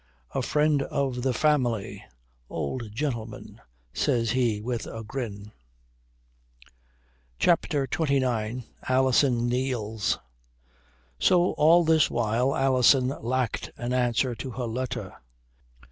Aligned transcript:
"A 0.33 0.41
friend 0.41 0.81
of 0.81 1.21
the 1.21 1.31
family, 1.31 2.03
old 2.49 2.91
gentleman," 2.91 3.61
says 3.93 4.31
he 4.31 4.59
with 4.59 4.87
a 4.87 5.03
grin. 5.03 5.51
CHAPTER 7.37 7.85
XXIX 7.85 8.63
ALISON 8.89 9.47
KNEELS 9.47 10.17
So 11.19 11.51
all 11.51 11.83
this 11.83 12.09
while 12.09 12.55
Alison 12.55 13.09
lacked 13.21 13.69
an 13.77 13.93
answer 13.93 14.33
to 14.33 14.49
her 14.49 14.65
letter. 14.65 15.17